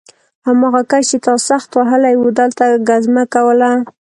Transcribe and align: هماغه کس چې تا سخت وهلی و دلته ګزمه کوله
هماغه 0.47 0.81
کس 0.91 1.03
چې 1.11 1.17
تا 1.25 1.33
سخت 1.49 1.69
وهلی 1.73 2.15
و 2.17 2.23
دلته 2.39 2.65
ګزمه 2.87 3.23
کوله 3.33 3.71